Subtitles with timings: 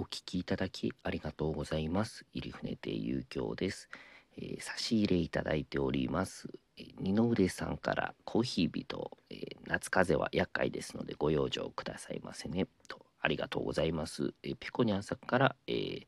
[0.00, 2.24] お聞きいただきありがとうございます。
[2.32, 3.90] 入船亭遊興です、
[4.38, 6.48] えー差し入れいただいております。
[6.78, 12.66] えー二の腕さんからコーヒー人、えー夏風邪は厄介ですのでご養生くださいませね。
[12.88, 14.32] とありがとうございます。
[14.42, 16.06] えーペコニャンさんから、えー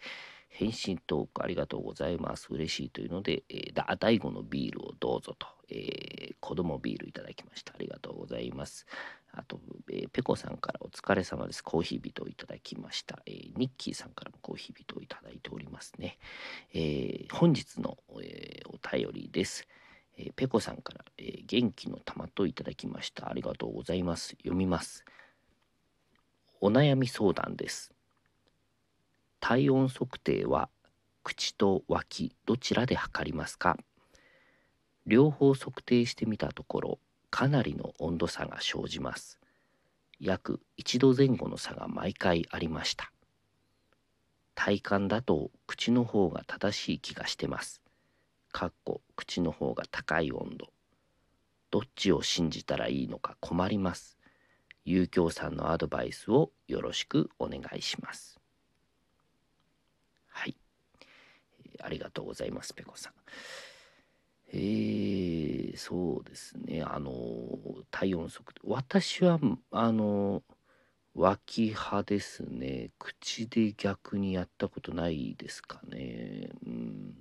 [0.49, 2.49] 返信トークありがとうございます。
[2.51, 7.75] 嬉しいというので、えー、だ大悟のビールをどうぞと、えー子供ビールいただきました。
[7.75, 8.87] ありがとうございます。
[9.35, 9.61] あと、
[9.91, 11.65] えーペコさんからお疲れ様です。
[11.65, 13.23] コーヒー人をいただきました。
[13.27, 16.19] えーニッキーさんからもコーヒー人をいただいておりますね。
[16.75, 19.67] えー本日の、えーお便りです。
[20.19, 23.31] えーペコさんから、えー元気の玉といただきました。
[23.31, 24.37] ありがとうございます。
[24.39, 25.05] 読みます。
[26.61, 27.93] お悩み相談です。
[29.41, 30.69] 体温測定は
[31.25, 33.79] 口と脇どちらで測りますか？
[35.07, 36.99] 両方測定してみたところ
[37.33, 39.41] かなりの温度差が生じます。
[40.21, 43.11] 約1度前後の差が毎回ありました。
[44.55, 47.81] 体感だと口の方が正しい気がしてます。
[48.53, 50.69] かっこ口の方が高い温度。
[51.71, 54.19] どっちを信じたらいいのか困ります。
[54.85, 58.39] 有京さんのアドバイスをよろしくお願いします。
[60.29, 60.57] はい、
[61.81, 63.15] ありがとうございますペコさん。
[65.77, 66.83] そうですね。
[66.83, 67.13] あの
[67.91, 68.61] 体温測定。
[68.65, 69.39] 私は
[69.71, 70.43] あの
[71.15, 72.91] 脇派ですね。
[72.99, 76.51] 口で逆にやったことないですかね。
[76.67, 77.15] うん。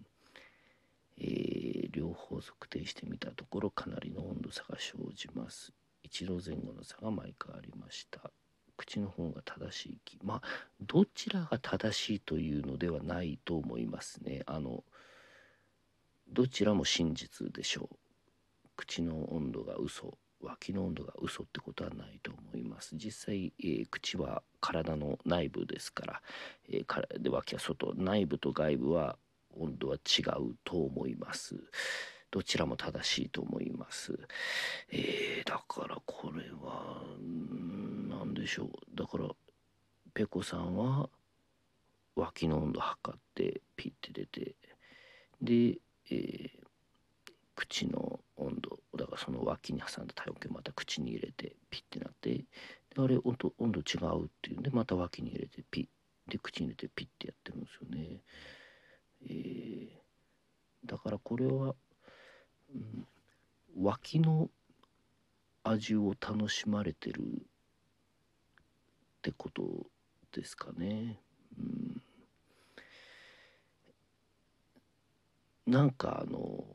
[1.17, 5.73] えー両方測定してみたところかなりの温度差が生じます。
[6.03, 8.31] 1度前後の差が毎回ありました。
[8.77, 10.17] 口の方が正しい気。
[10.23, 10.41] まあ
[10.79, 14.41] どちらが正しいというのではないと思いますね。
[14.45, 14.83] あの
[16.29, 17.95] どちらも真実でしょう。
[18.81, 22.95] 口の温度が嘘脇の温度が嘘ってことはないと思います。
[22.95, 26.21] 実際、えー口は体の内部ですから、
[26.67, 29.17] えーからで脇は外内部と外部は
[29.59, 31.55] 温度は違うと思います。
[32.31, 34.17] どちらも正しいと思います。
[34.91, 38.69] えーだからこれはうんなんでしょう。
[38.95, 39.29] だから
[40.15, 41.07] ペコさんは
[42.15, 44.55] 脇の温度測ってピッて出て
[45.39, 45.77] で、
[46.09, 46.61] えー
[47.53, 48.19] 口の
[49.51, 52.45] 脇に挟んだ体温計また口に入れてピッてなってで
[52.97, 58.21] あれ温度温度違うっていうんでまた脇に入れてピッで口に入れてピッてやってるんですよね。
[59.23, 60.01] えー
[60.85, 61.75] だからこれは、
[62.73, 63.07] うん、
[63.83, 64.49] 脇の
[65.63, 67.25] 味を楽しまれてるっ
[69.21, 69.63] てこと
[70.31, 71.19] ですかね。
[71.57, 72.01] うん、
[75.67, 76.65] なんかあの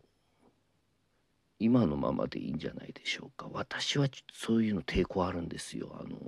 [1.58, 3.48] 今のままでいいんじゃないでしょうか。
[3.52, 5.96] 私はそういうの抵抗あるんですよ。
[5.98, 6.18] あの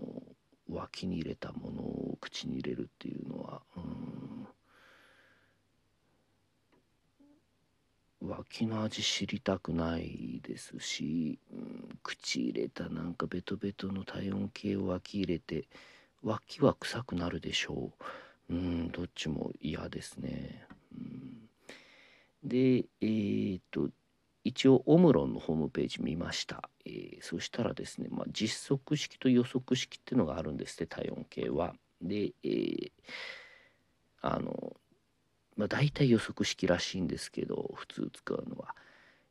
[0.71, 3.63] 脇に入れたものを口に入れるっていうのは。
[3.77, 4.49] うん。
[8.21, 15.69] 脇の味知りたくないですし、うん、口入れたなんかベトベトの体温計を脇入れて
[16.25, 17.93] 脇は臭くなるでしょ
[18.51, 18.55] う。
[18.55, 20.67] うんどっちも嫌ですね。
[20.93, 21.49] うん。
[22.43, 23.89] でえー、と
[24.49, 31.75] 一応オムロンのホームページ見ました、えーそしたらですね、まあ、実測式と予測式っていうのがあるんですって体温計は。
[32.01, 32.91] で、えー
[34.21, 34.77] あの
[35.57, 38.75] まあ大体予測式らしいんですけど普通使うのは。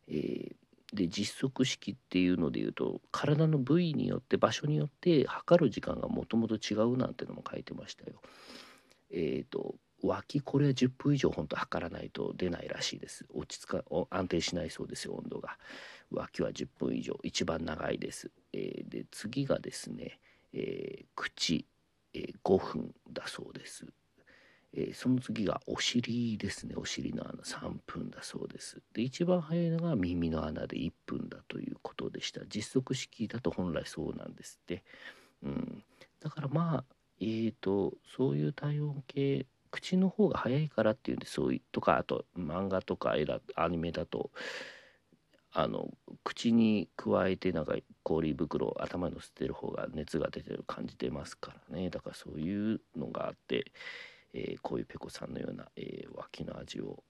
[0.07, 0.55] えー
[0.93, 8.21] で実測式っていうので言うと体の部位によって場所によって測る時間がもともと違うなんてのも書いてましたよ。
[9.11, 13.25] えっ、と脇これ10分以上本当測らないと出ないらしいです。
[13.33, 15.57] 落ち着か安定しないそうですよ温度が。
[16.11, 17.19] 脇は10分以上。
[17.23, 20.19] 一番長いです、えーで次がですね、
[20.53, 21.65] えー口、
[22.13, 23.85] えー5分だそうです、
[24.73, 26.75] えーその次がお尻ですね。
[26.77, 27.41] お尻の穴。
[27.43, 28.81] 3分だそうです。
[28.93, 32.41] で一番早いのが耳の穴で1分だということでした。
[32.47, 34.83] 実測式だと本来そうなんですって、
[35.43, 35.83] うん、
[36.19, 36.83] だからまあ
[37.19, 44.31] えー、とそういう体温計口の方が早いからっていうんでそういうとかあと漫画とか絵だアニメだと
[45.51, 45.89] あの
[46.23, 51.89] 口に加えてなんか氷袋を頭に乗せてる方が熱が出てる感じ出ますからね。
[51.89, 53.71] だからそういうのがあって、
[54.33, 57.03] えーこういうペコさんのような、えー脇の味を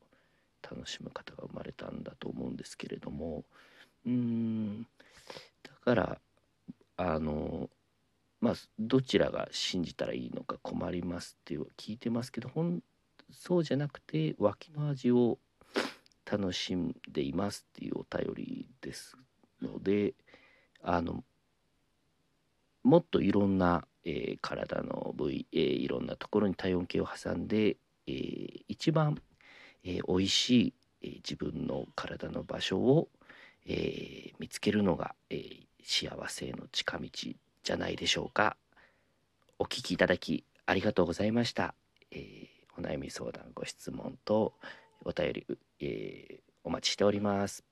[0.62, 3.44] 楽しむ方が生まれたんだと思うんですけれども。
[4.06, 4.84] うーん。
[5.64, 6.22] だから
[6.98, 7.70] あの
[8.40, 12.82] まあどちらが信じたらいいのか困りますっていう聞いてますけどほん
[13.32, 15.38] そうじゃなくて脇の味を
[16.30, 19.18] 楽しんでいますっていうお便りです
[19.62, 20.14] ので
[20.84, 21.24] あの
[22.84, 29.18] もっといろんな、えー、体の部位、えー、いろんなところに体温計を挟んで、えー、一番、
[29.84, 33.10] えー、美味しい、えー、自分の体の場所を、
[33.66, 37.10] えー、見つけるのが、えー、幸せの近道
[37.68, 38.56] じゃないでしょうか。
[39.60, 41.76] お聞きいただきありがとうございました。
[42.12, 44.54] えー、お悩み相談ご質問と
[45.04, 45.48] お便り、
[45.82, 47.66] えー、お待ちしております。